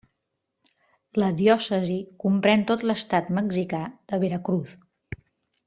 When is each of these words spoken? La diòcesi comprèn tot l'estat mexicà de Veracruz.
La 1.23 1.27
diòcesi 1.41 1.99
comprèn 2.25 2.65
tot 2.73 2.87
l'estat 2.91 3.31
mexicà 3.41 3.83
de 3.95 4.23
Veracruz. 4.27 4.75